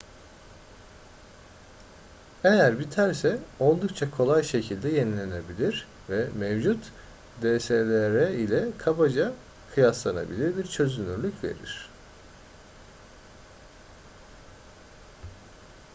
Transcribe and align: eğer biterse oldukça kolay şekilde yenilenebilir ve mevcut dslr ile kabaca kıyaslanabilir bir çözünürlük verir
eğer 2.43 2.79
biterse 2.79 3.39
oldukça 3.59 4.11
kolay 4.11 4.43
şekilde 4.43 4.89
yenilenebilir 4.89 5.87
ve 6.09 6.27
mevcut 6.35 6.91
dslr 7.41 8.29
ile 8.29 8.65
kabaca 8.77 9.33
kıyaslanabilir 9.75 10.57
bir 10.57 10.63
çözünürlük 10.67 11.43
verir 11.43 11.89